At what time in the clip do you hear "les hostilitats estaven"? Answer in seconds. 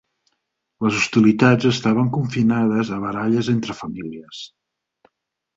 0.85-2.09